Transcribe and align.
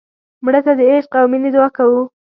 مړه 0.43 0.59
ته 0.65 0.71
د 0.79 0.81
عشق 0.91 1.11
او 1.19 1.25
مینې 1.31 1.49
دعا 1.55 1.67
کوو 1.77 2.01